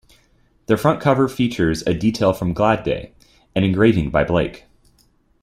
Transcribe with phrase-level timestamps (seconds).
[0.65, 3.13] The front cover features a detail from "Glad Day",
[3.53, 4.63] an engraving by Blake.